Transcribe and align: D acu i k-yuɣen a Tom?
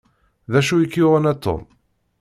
D 0.51 0.53
acu 0.59 0.75
i 0.77 0.87
k-yuɣen 0.87 1.29
a 1.31 1.33
Tom? 1.43 1.61